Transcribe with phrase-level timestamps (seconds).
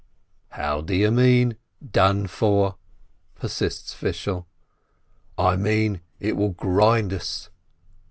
[0.53, 1.57] "How do you mean,
[1.91, 2.77] done for?"
[3.35, 4.47] persists Fishel.
[5.37, 7.51] "I mean, it will grind us."